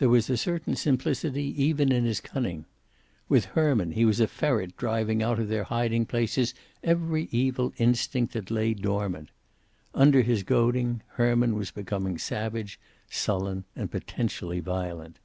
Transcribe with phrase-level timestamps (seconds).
[0.00, 2.64] There was a certain simplicity even in his cunning.
[3.28, 8.32] With Herman he was a ferret driving out of their hiding places every evil instinct
[8.32, 9.28] that lay dormant.
[9.94, 15.20] Under his goading, Herman was becoming savage, sullen, and potentially violent.